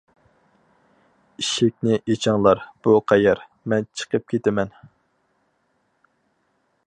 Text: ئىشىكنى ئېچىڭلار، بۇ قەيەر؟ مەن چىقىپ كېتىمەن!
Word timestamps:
ئىشىكنى 1.41 1.97
ئېچىڭلار، 2.13 2.63
بۇ 2.87 2.95
قەيەر؟ 3.11 3.43
مەن 3.73 3.87
چىقىپ 4.01 4.27
كېتىمەن! 4.33 4.75